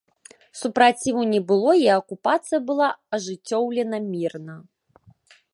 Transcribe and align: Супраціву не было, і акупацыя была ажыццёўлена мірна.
Супраціву 0.61 1.21
не 1.33 1.41
было, 1.51 1.75
і 1.83 1.85
акупацыя 1.97 2.59
была 2.71 2.89
ажыццёўлена 3.19 3.97
мірна. 4.11 4.55